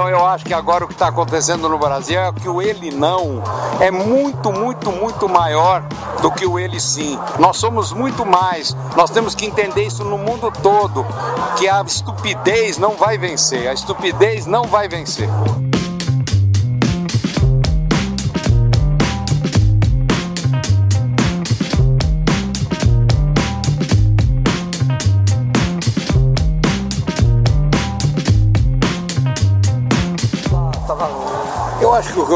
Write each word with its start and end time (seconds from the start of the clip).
Então 0.00 0.08
eu 0.08 0.24
acho 0.24 0.46
que 0.46 0.54
agora 0.54 0.82
o 0.82 0.88
que 0.88 0.94
está 0.94 1.08
acontecendo 1.08 1.68
no 1.68 1.78
Brasil 1.78 2.18
é 2.18 2.32
que 2.32 2.48
o 2.48 2.62
ele 2.62 2.90
não 2.90 3.42
é 3.78 3.90
muito, 3.90 4.50
muito, 4.50 4.90
muito 4.90 5.28
maior 5.28 5.82
do 6.22 6.30
que 6.30 6.46
o 6.46 6.58
ele 6.58 6.80
sim. 6.80 7.18
Nós 7.38 7.58
somos 7.58 7.92
muito 7.92 8.24
mais. 8.24 8.74
Nós 8.96 9.10
temos 9.10 9.34
que 9.34 9.44
entender 9.44 9.84
isso 9.84 10.02
no 10.02 10.16
mundo 10.16 10.50
todo, 10.62 11.04
que 11.58 11.68
a 11.68 11.82
estupidez 11.82 12.78
não 12.78 12.96
vai 12.96 13.18
vencer. 13.18 13.68
A 13.68 13.74
estupidez 13.74 14.46
não 14.46 14.62
vai 14.64 14.88
vencer. 14.88 15.28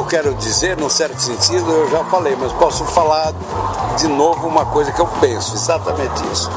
Eu 0.00 0.06
quero 0.06 0.34
dizer, 0.34 0.78
num 0.78 0.88
certo 0.88 1.20
sentido, 1.20 1.70
eu 1.70 1.90
já 1.90 2.02
falei, 2.04 2.34
mas 2.34 2.50
posso 2.54 2.86
falar 2.86 3.34
de 3.98 4.08
novo 4.08 4.48
uma 4.48 4.64
coisa 4.64 4.90
que 4.90 4.98
eu 4.98 5.06
penso, 5.20 5.54
exatamente 5.54 6.24
isso. 6.32 6.50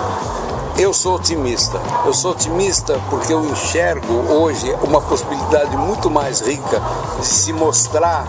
Eu 0.78 0.94
sou 0.94 1.18
otimista. 1.18 1.78
Eu 2.06 2.14
sou 2.14 2.32
otimista 2.32 2.98
porque 3.10 3.34
eu 3.34 3.44
enxergo 3.44 4.14
hoje 4.34 4.74
uma 4.82 5.02
possibilidade 5.02 5.76
muito 5.76 6.10
mais 6.10 6.40
rica 6.40 6.82
de 7.20 7.26
se 7.26 7.52
mostrar 7.52 8.26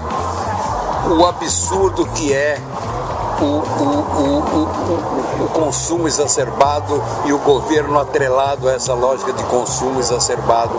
o 1.17 1.25
absurdo 1.25 2.05
que 2.07 2.33
é 2.33 2.61
o, 3.41 3.45
o, 3.45 4.35
o, 5.39 5.45
o, 5.45 5.49
consumo 5.51 6.09
exacerbado 6.09 7.01
e 7.25 7.33
o 7.33 7.39
governo 7.39 8.01
atrelado 8.01 8.69
a 8.69 8.73
essa 8.73 8.95
lógica 8.95 9.33
de 9.33 9.45
consumo 9.45 10.01
exacerbado 10.01 10.75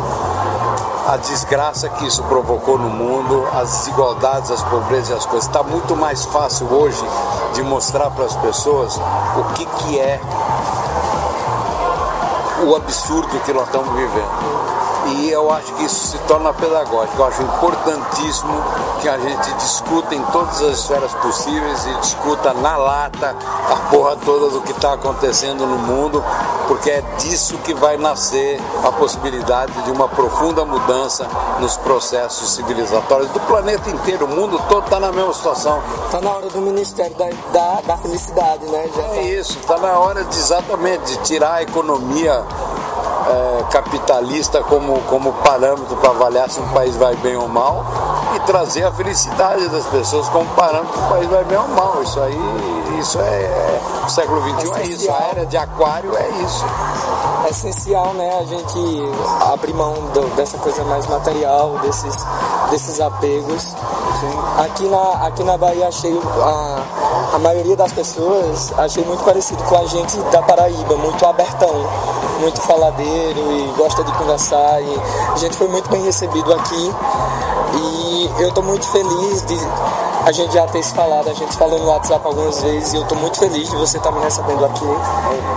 a 1.07 1.17
desgraça 1.17 1.87
que 1.89 2.05
isso 2.07 2.23
provocou 2.23 2.77
no 2.77 2.89
mundo, 2.89 3.47
as 3.53 3.69
desigualdades, 3.77 4.49
as 4.49 4.63
pobrezas 4.63 5.09
e 5.09 5.13
as 5.13 5.25
coisas. 5.25 5.47
Está 5.47 5.61
muito 5.61 5.95
mais 5.95 6.25
fácil 6.25 6.67
hoje 6.71 7.03
de 7.53 7.63
mostrar 7.63 8.09
para 8.09 8.25
as 8.25 8.35
pessoas 8.35 8.97
o 8.97 9.53
que, 9.53 9.65
que 9.65 9.99
é 9.99 10.19
o 12.65 12.75
absurdo 12.75 13.39
que 13.41 13.53
nós 13.53 13.67
estamos 13.67 13.93
vivendo. 13.93 14.84
E 15.07 15.29
eu 15.29 15.51
acho 15.51 15.73
que 15.73 15.85
isso 15.85 16.07
se 16.07 16.17
torna 16.19 16.53
pedagógico. 16.53 17.17
Eu 17.19 17.25
acho 17.25 17.41
importantíssimo 17.43 18.53
que 19.01 19.09
a 19.09 19.17
gente 19.17 19.53
discuta 19.53 20.15
em 20.15 20.21
todas 20.25 20.61
as 20.61 20.79
esferas 20.79 21.13
possíveis 21.15 21.85
e 21.85 21.93
discuta 21.99 22.53
na 22.53 22.75
lata 22.75 23.35
a 23.71 23.75
porra 23.89 24.15
toda 24.17 24.49
do 24.49 24.61
que 24.61 24.71
está 24.71 24.93
acontecendo 24.93 25.65
no 25.65 25.77
mundo, 25.77 26.23
porque 26.67 26.89
é 26.89 27.01
disso 27.19 27.57
que 27.59 27.73
vai 27.73 27.97
nascer 27.97 28.59
a 28.83 28.91
possibilidade 28.91 29.71
de 29.83 29.91
uma 29.91 30.07
profunda 30.07 30.65
mudança 30.65 31.27
nos 31.59 31.77
processos 31.77 32.55
civilizatórios 32.55 33.29
do 33.29 33.39
planeta 33.41 33.89
inteiro. 33.89 34.25
O 34.25 34.29
mundo 34.29 34.59
todo 34.67 34.85
está 34.85 34.99
na 34.99 35.11
mesma 35.11 35.33
situação. 35.33 35.81
Está 36.05 36.21
na 36.21 36.31
hora 36.31 36.49
do 36.49 36.61
Ministério 36.61 37.15
da, 37.15 37.29
da, 37.51 37.81
da 37.81 37.97
Felicidade, 37.97 38.65
né? 38.65 38.89
Já 38.95 39.03
é 39.03 39.07
tá. 39.07 39.21
isso, 39.21 39.59
está 39.59 39.77
na 39.77 39.99
hora 39.99 40.23
de 40.23 40.35
exatamente 40.37 41.05
de 41.05 41.17
tirar 41.17 41.55
a 41.55 41.63
economia 41.63 42.43
é, 43.27 43.63
capitalista 43.71 44.61
como, 44.63 44.99
como 45.03 45.33
parâmetro 45.33 45.95
para 45.97 46.11
avaliar 46.11 46.49
se 46.49 46.59
um 46.59 46.67
país 46.69 46.95
vai 46.95 47.15
bem 47.17 47.35
ou 47.35 47.47
mal 47.47 47.83
e 48.35 48.39
trazer 48.41 48.83
a 48.83 48.91
felicidade 48.91 49.67
das 49.69 49.85
pessoas 49.87 50.27
como 50.29 50.45
parâmetro 50.51 50.93
se 50.93 51.05
o 51.05 51.09
país 51.09 51.29
vai 51.29 51.43
bem 51.43 51.57
ou 51.57 51.67
mal. 51.69 52.01
Isso 52.03 52.19
aí, 52.21 52.99
isso 52.99 53.19
é, 53.19 53.23
é 53.23 53.81
o 54.05 54.09
século 54.09 54.41
XXI 54.41 54.69
é, 54.69 54.81
é 54.81 54.85
isso, 54.87 55.11
a 55.11 55.27
era 55.31 55.45
de 55.45 55.57
aquário 55.57 56.15
é 56.15 56.29
isso. 56.43 56.65
É 57.45 57.49
essencial, 57.49 58.13
né, 58.13 58.39
a 58.39 58.43
gente 58.43 58.79
abrir 59.51 59.73
mão 59.73 59.93
do, 60.13 60.35
dessa 60.35 60.57
coisa 60.57 60.83
mais 60.83 61.05
material, 61.07 61.77
desses, 61.79 62.15
desses 62.69 62.99
apegos. 62.99 63.61
Sim. 63.61 64.63
Aqui 64.63 64.87
na, 64.87 65.27
aqui 65.27 65.43
na 65.43 65.57
Bahia 65.57 65.87
achei 65.87 66.19
a, 66.41 67.35
a 67.35 67.39
maioria 67.39 67.75
das 67.75 67.91
pessoas 67.91 68.73
achei 68.77 69.03
muito 69.03 69.23
parecido 69.23 69.61
com 69.63 69.77
a 69.77 69.85
gente 69.85 70.17
da 70.31 70.41
Paraíba, 70.41 70.95
muito 70.95 71.25
abertão 71.25 71.85
muito 72.39 72.61
faladeiro 72.61 73.39
e 73.51 73.73
gosta 73.77 74.03
de 74.03 74.11
conversar. 74.13 74.81
E 74.81 75.01
a 75.33 75.37
gente 75.37 75.55
foi 75.55 75.67
muito 75.67 75.89
bem 75.89 76.03
recebido 76.03 76.53
aqui 76.53 76.93
e 77.75 78.31
eu 78.39 78.49
estou 78.49 78.63
muito 78.63 78.87
feliz 78.87 79.45
de 79.45 79.57
a 80.25 80.31
gente 80.31 80.53
já 80.53 80.65
ter 80.65 80.81
se 80.81 80.91
falado, 80.93 81.29
a 81.29 81.33
gente 81.33 81.55
falou 81.55 81.77
no 81.77 81.85
WhatsApp 81.85 82.25
algumas 82.25 82.59
vezes 82.59 82.93
e 82.93 82.95
eu 82.95 83.03
estou 83.03 83.17
muito 83.17 83.37
feliz 83.37 83.69
de 83.69 83.75
você 83.75 83.97
estar 83.97 84.11
tá 84.11 84.17
me 84.17 84.23
recebendo 84.23 84.65
aqui. 84.65 84.85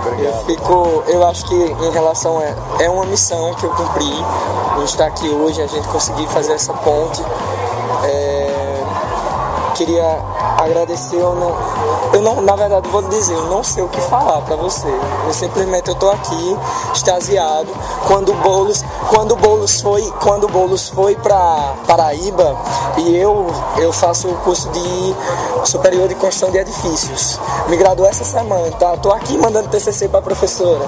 Obrigado. 0.05 0.35
Eu 0.35 0.45
fico, 0.45 1.03
eu 1.07 1.27
acho 1.27 1.45
que 1.45 1.55
em 1.55 1.91
relação 1.91 2.37
a, 2.37 2.83
é 2.83 2.87
uma 2.87 3.05
missão 3.05 3.51
que 3.55 3.63
eu 3.65 3.71
cumpri, 3.71 4.13
a 4.75 4.79
gente 4.79 4.89
estar 4.89 5.07
aqui 5.07 5.27
hoje, 5.27 5.59
a 5.59 5.67
gente 5.67 5.87
conseguir 5.87 6.27
fazer 6.27 6.53
essa 6.53 6.71
ponte. 6.73 7.19
É, 8.03 8.83
queria 9.73 10.21
agradecer, 10.63 11.15
eu 11.15 11.35
não, 11.35 11.55
eu 12.13 12.21
não, 12.21 12.41
na 12.41 12.55
verdade, 12.55 12.87
vou 12.89 13.01
dizer, 13.03 13.33
eu 13.33 13.47
não 13.47 13.63
sei 13.63 13.83
o 13.83 13.87
que 13.87 14.01
falar 14.01 14.41
para 14.41 14.55
você. 14.55 14.87
Eu 15.27 15.33
simplesmente 15.33 15.89
eu 15.89 15.95
tô 15.95 16.09
aqui 16.09 16.57
extasiado. 16.93 17.69
Quando 18.07 18.33
Bolos, 18.33 18.83
quando 19.09 19.35
Bolos 19.35 19.81
foi, 19.81 20.01
quando 20.21 20.47
Bolos 20.47 20.89
foi 20.89 21.15
para 21.15 21.73
Paraíba 21.87 22.57
e 22.97 23.15
eu 23.15 23.47
eu 23.77 23.93
faço 23.93 24.27
o 24.27 24.35
curso 24.37 24.69
de 24.69 25.15
superior 25.65 26.07
de 26.07 26.15
construção 26.15 26.51
de 26.51 26.57
edifícios. 26.57 27.39
Me 27.67 27.77
graduei 27.77 28.09
essa 28.09 28.23
semana, 28.23 28.71
tá? 28.71 28.97
Tô 28.97 29.11
aqui 29.11 29.37
mandando 29.37 29.69
TCC 29.69 30.09
para 30.09 30.21
professora. 30.21 30.85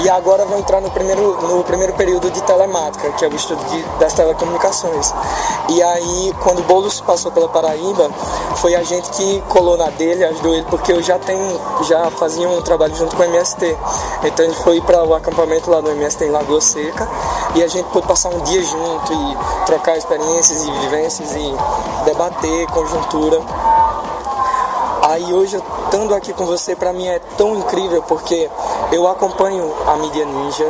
E 0.00 0.08
agora 0.10 0.44
vou 0.44 0.58
entrar 0.58 0.80
no 0.80 0.90
primeiro 0.90 1.36
no 1.42 1.62
primeiro 1.64 1.92
período 1.94 2.30
de 2.30 2.42
telemática, 2.42 3.10
que 3.12 3.24
é 3.24 3.28
o 3.28 3.34
estudo 3.34 3.62
de, 3.66 3.82
das 3.98 4.12
telecomunicações. 4.12 5.14
E 5.68 5.82
aí, 5.82 6.34
quando 6.42 6.62
Bolos 6.66 7.00
passou 7.00 7.30
pela 7.30 7.48
Paraíba, 7.48 8.10
foi 8.56 8.74
a 8.74 8.82
gente 8.82 9.10
que 9.16 9.40
colou 9.48 9.76
na 9.76 9.90
dele, 9.90 10.24
ajudou 10.24 10.54
ele, 10.54 10.66
porque 10.68 10.92
eu 10.92 11.02
já 11.02 11.18
tenho, 11.18 11.60
já 11.84 12.10
fazia 12.10 12.48
um 12.48 12.60
trabalho 12.62 12.94
junto 12.94 13.14
com 13.16 13.22
o 13.22 13.26
MST. 13.26 13.76
Então 14.24 14.44
ele 14.44 14.54
foi 14.54 14.80
para 14.80 15.04
o 15.04 15.14
acampamento 15.14 15.70
lá 15.70 15.80
no 15.80 15.90
MST 15.90 16.24
em 16.24 16.30
Lagoa 16.30 16.60
Seca 16.60 17.08
e 17.54 17.62
a 17.62 17.68
gente 17.68 17.88
pôde 17.90 18.06
passar 18.06 18.30
um 18.30 18.40
dia 18.40 18.62
junto 18.62 19.12
e 19.12 19.36
trocar 19.66 19.96
experiências 19.96 20.64
e 20.64 20.70
vivências 20.70 21.32
e 21.34 21.54
debater 22.04 22.66
conjuntura. 22.68 23.40
Aí 25.02 25.32
hoje, 25.32 25.62
estando 25.84 26.14
aqui 26.14 26.32
com 26.32 26.46
você, 26.46 26.74
para 26.74 26.92
mim 26.92 27.06
é 27.06 27.20
tão 27.36 27.54
incrível 27.54 28.02
porque 28.02 28.50
eu 28.90 29.06
acompanho 29.06 29.72
a 29.86 29.96
Mídia 29.96 30.24
Ninja, 30.24 30.66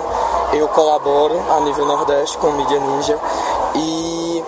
eu 0.52 0.68
colaboro 0.68 1.40
a 1.50 1.60
nível 1.60 1.86
Nordeste 1.86 2.36
com 2.38 2.48
a 2.48 2.52
Mídia 2.52 2.78
Ninja 2.78 3.18
e 3.76 4.44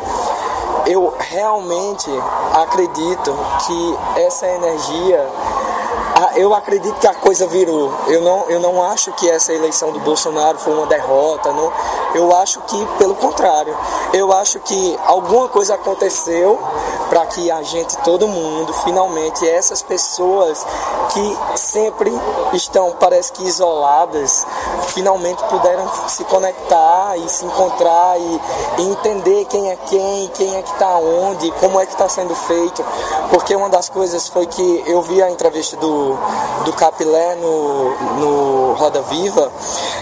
eu 0.87 1.13
realmente 1.19 2.11
acredito 2.55 3.37
que 3.67 4.21
essa 4.21 4.47
energia 4.47 5.27
eu 6.35 6.55
acredito 6.55 6.99
que 6.99 7.07
a 7.07 7.15
coisa 7.15 7.47
virou. 7.47 7.93
Eu 8.09 8.23
não, 8.23 8.49
eu 8.49 8.59
não 8.59 8.83
acho 8.83 9.13
que 9.13 9.29
essa 9.29 9.53
eleição 9.53 9.93
do 9.93 10.01
Bolsonaro 10.01 10.59
foi 10.59 10.73
uma 10.73 10.87
derrota. 10.87 11.53
Não. 11.53 11.73
Eu 12.15 12.35
acho 12.37 12.61
que, 12.63 12.87
pelo 12.99 13.15
contrário, 13.15 13.77
eu 14.15 14.33
acho 14.33 14.59
que 14.61 14.99
alguma 15.05 15.49
coisa 15.49 15.75
aconteceu 15.75 16.59
para 17.09 17.25
que 17.27 17.51
a 17.51 17.63
gente, 17.63 17.97
todo 17.99 18.27
mundo, 18.27 18.73
finalmente, 18.85 19.49
essas 19.49 19.83
pessoas 19.83 20.67
que 21.13 21.39
sempre 21.57 22.13
estão, 22.53 22.93
parece 22.99 23.33
que 23.33 23.45
isoladas, 23.45 24.47
finalmente 24.89 25.43
puderam 25.45 25.89
se 26.09 26.25
conectar 26.25 27.17
e 27.17 27.29
se 27.29 27.45
encontrar 27.45 28.19
e, 28.19 28.41
e 28.79 28.83
entender 28.83 29.45
quem 29.47 29.71
é 29.71 29.77
quem, 29.77 30.29
quem 30.29 30.57
é 30.57 30.63
que 30.63 30.73
está 30.73 30.97
onde, 30.97 31.51
como 31.53 31.81
é 31.81 31.87
que 31.87 31.93
está 31.93 32.09
sendo 32.09 32.35
feito. 32.35 32.85
Porque 33.31 33.55
uma 33.55 33.69
das 33.69 33.89
coisas 33.89 34.29
foi 34.29 34.47
que 34.47 34.85
eu 34.87 35.03
vi 35.03 35.23
a 35.23 35.31
entrevista 35.31 35.77
do, 35.77 36.17
do 36.65 36.73
Capilé 36.73 37.37
no, 37.37 37.91
no 38.19 38.73
Roda 38.75 39.03
Viva 39.03 39.51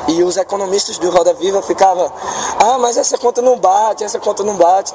e 0.09 0.23
os 0.23 0.37
economistas 0.37 0.99
do 0.99 1.11
Roda 1.11 1.33
Viva 1.35 1.63
ficavam, 1.63 2.11
ah, 2.59 2.79
mas 2.79 2.97
essa 2.97 3.17
conta 3.17 3.41
não 3.41 3.59
bate, 3.59 4.05
essa 4.05 4.19
conta 4.19 4.43
não 4.43 4.55
bate. 4.55 4.95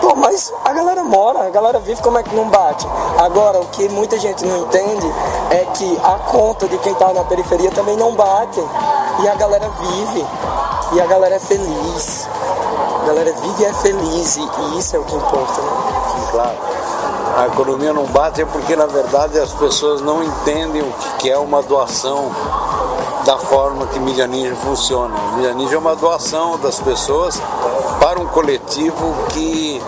Pô, 0.00 0.14
mas 0.14 0.52
a 0.64 0.72
galera 0.72 1.04
mora, 1.04 1.37
a 1.46 1.50
galera 1.50 1.78
vive, 1.78 2.02
como 2.02 2.18
é 2.18 2.22
que 2.22 2.34
não 2.34 2.48
bate? 2.48 2.86
Agora, 3.18 3.60
o 3.60 3.66
que 3.66 3.88
muita 3.88 4.18
gente 4.18 4.44
não 4.44 4.58
entende 4.58 5.06
é 5.50 5.64
que 5.74 6.00
a 6.02 6.18
conta 6.30 6.66
de 6.66 6.76
quem 6.78 6.92
está 6.92 7.12
na 7.12 7.24
periferia 7.24 7.70
também 7.70 7.96
não 7.96 8.14
bate. 8.14 8.60
E 9.22 9.28
a 9.28 9.34
galera 9.34 9.68
vive, 9.68 10.26
e 10.92 11.00
a 11.00 11.06
galera 11.06 11.36
é 11.36 11.38
feliz. 11.38 12.28
A 13.02 13.06
galera 13.06 13.32
vive 13.32 13.62
e 13.62 13.64
é 13.64 13.72
feliz, 13.72 14.36
e, 14.36 14.78
isso 14.78 14.96
é 14.96 14.98
o 14.98 15.04
que 15.04 15.14
importa, 15.14 15.60
né? 15.60 15.70
Claro. 16.30 16.56
A 17.36 17.46
economia 17.46 17.92
não 17.92 18.04
bate 18.06 18.42
é 18.42 18.44
porque, 18.44 18.74
na 18.74 18.86
verdade, 18.86 19.38
as 19.38 19.52
pessoas 19.52 20.00
não 20.00 20.22
entendem 20.22 20.82
o 20.82 20.92
que 21.18 21.30
é 21.30 21.38
uma 21.38 21.62
doação 21.62 22.30
da 23.28 23.36
forma 23.36 23.86
que 23.88 24.00
Mídia 24.00 24.26
Ninja 24.26 24.56
funciona. 24.56 25.14
Mídia 25.34 25.52
Ninja 25.52 25.74
é 25.74 25.78
uma 25.78 25.94
doação 25.94 26.58
das 26.60 26.80
pessoas 26.80 27.38
para 28.00 28.18
um 28.18 28.26
coletivo 28.28 29.14
que, 29.28 29.82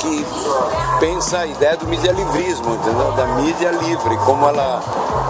que 0.00 0.26
pensa 1.00 1.38
a 1.38 1.46
ideia 1.46 1.78
do 1.78 1.86
medialivrismo, 1.86 2.74
entendeu? 2.74 3.10
da 3.12 3.24
mídia 3.36 3.70
livre, 3.70 4.18
como 4.26 4.46
ela, 4.46 4.82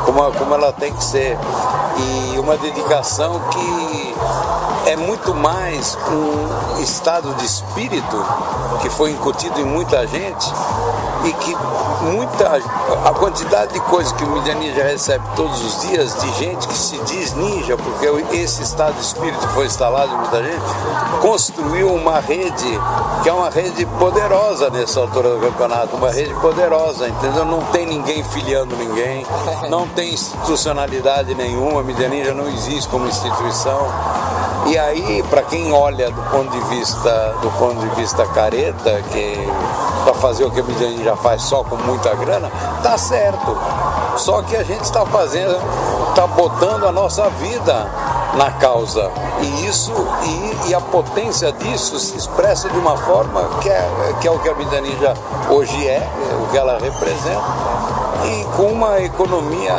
como, 0.04 0.32
como 0.32 0.52
ela 0.52 0.72
tem 0.72 0.92
que 0.92 1.04
ser. 1.04 1.38
E 1.96 2.38
uma 2.40 2.56
dedicação 2.56 3.40
que 3.50 4.14
é 4.90 4.96
muito 4.96 5.32
mais 5.32 5.96
um 6.10 6.82
estado 6.82 7.32
de 7.34 7.46
espírito 7.46 8.16
que 8.82 8.90
foi 8.90 9.12
incutido 9.12 9.60
em 9.60 9.64
muita 9.64 10.04
gente 10.08 10.52
e 11.24 11.32
que 11.32 11.56
muita 12.02 12.60
a 13.04 13.10
quantidade 13.12 13.72
de 13.72 13.80
coisas 13.80 14.12
que 14.12 14.24
o 14.24 14.30
mídia 14.30 14.54
ninja 14.54 14.82
recebe 14.82 15.24
todos 15.34 15.64
os 15.64 15.88
dias 15.88 16.20
de 16.20 16.32
gente 16.34 16.68
que 16.68 16.74
se 16.74 16.98
diz 16.98 17.34
ninja 17.34 17.76
porque 17.76 18.36
esse 18.36 18.62
estado 18.62 18.94
de 18.94 19.00
espírito 19.00 19.46
foi 19.48 19.66
instalado 19.66 20.12
em 20.12 20.16
muita 20.18 20.42
gente 20.42 20.62
construiu 21.20 21.94
uma 21.94 22.20
rede 22.20 22.80
que 23.22 23.28
é 23.28 23.32
uma 23.32 23.48
rede 23.48 23.86
poderosa 23.98 24.68
nessa 24.70 25.00
altura 25.00 25.30
do 25.30 25.40
campeonato 25.40 25.96
uma 25.96 26.10
rede 26.10 26.34
poderosa 26.34 27.08
entendeu? 27.08 27.44
Não 27.44 27.60
tem 27.66 27.86
ninguém 27.86 28.22
filiando 28.24 28.76
ninguém 28.76 29.26
não 29.70 29.88
tem 29.88 30.12
institucionalidade 30.12 31.34
nenhuma 31.34 31.80
a 31.80 31.82
mídia 31.82 32.08
ninja 32.08 32.34
não 32.34 32.48
existe 32.48 32.88
como 32.88 33.06
instituição. 33.06 33.86
E 34.66 34.78
aí, 34.78 35.22
para 35.28 35.42
quem 35.42 35.72
olha 35.72 36.10
do 36.10 36.22
ponto 36.30 36.50
de 36.50 36.60
vista 36.76 37.34
do 37.42 37.50
ponto 37.58 37.80
de 37.80 37.88
vista 37.96 38.26
careta, 38.26 39.02
que 39.12 39.36
para 40.04 40.14
fazer 40.14 40.44
o 40.44 40.50
que 40.50 40.60
a 40.60 40.62
mídia 40.62 41.13
faz 41.16 41.42
só 41.42 41.62
com 41.64 41.76
muita 41.76 42.14
grana, 42.14 42.50
tá 42.82 42.96
certo. 42.98 43.56
Só 44.16 44.42
que 44.42 44.56
a 44.56 44.62
gente 44.62 44.82
está 44.82 45.04
fazendo, 45.06 45.56
está 46.10 46.26
botando 46.26 46.86
a 46.86 46.92
nossa 46.92 47.28
vida 47.30 47.86
na 48.36 48.50
causa. 48.52 49.10
E 49.40 49.66
isso 49.66 49.92
e, 50.22 50.70
e, 50.70 50.74
a 50.74 50.80
potência 50.80 51.52
disso 51.52 51.98
se 51.98 52.16
expressa 52.16 52.68
de 52.68 52.78
uma 52.78 52.96
forma 52.96 53.42
que 53.60 53.68
é, 53.68 54.14
que 54.20 54.28
é 54.28 54.30
o 54.30 54.38
que 54.38 54.48
a 54.48 54.54
mídia 54.54 54.80
ninja 54.80 55.14
hoje 55.50 55.86
é, 55.86 56.08
o 56.42 56.50
que 56.50 56.56
ela 56.56 56.78
representa, 56.78 57.42
e 58.24 58.44
com 58.56 58.72
uma 58.72 59.00
economia 59.00 59.74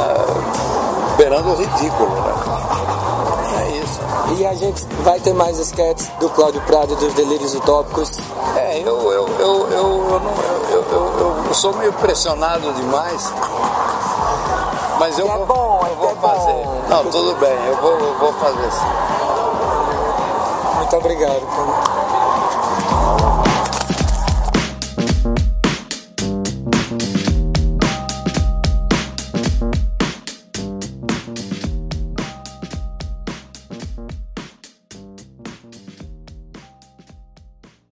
beirando 1.18 1.50
o 1.52 1.56
ridículo. 1.56 2.10
Né? 2.10 2.95
E 4.38 4.46
a 4.46 4.54
gente 4.54 4.84
vai 5.04 5.20
ter 5.20 5.34
mais 5.34 5.60
sketches 5.60 6.08
do 6.20 6.30
Cláudio 6.30 6.62
Prado 6.62 6.96
dos 6.96 7.14
Delírios 7.14 7.54
Utópicos. 7.54 8.20
É, 8.56 8.80
eu, 8.80 9.12
eu, 9.12 9.28
eu, 9.40 9.68
eu, 9.70 10.22
eu, 11.48 11.54
sou 11.54 11.74
meio 11.78 11.94
pressionado 11.94 12.72
demais. 12.74 13.34
Mas 15.00 15.18
eu, 15.18 15.28
é 15.28 15.38
vou, 15.38 15.46
bom, 15.46 15.88
eu 15.90 15.96
vou 15.96 16.12
é 16.12 16.16
fazer. 16.16 16.90
Não, 16.90 17.04
tudo 17.06 17.36
bem, 17.40 17.66
eu 17.68 17.76
vou, 17.78 17.98
vou 18.20 18.34
fazer 18.34 18.72
sim. 18.72 18.86
Muito 20.78 20.96
obrigado. 20.98 22.05